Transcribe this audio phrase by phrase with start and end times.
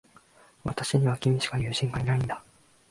[0.63, 2.43] 私には、君しか友人がいないんだ。